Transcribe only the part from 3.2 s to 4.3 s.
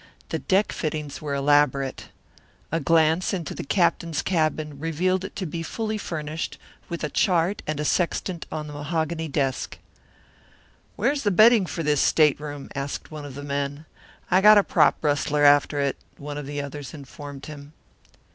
into the captain's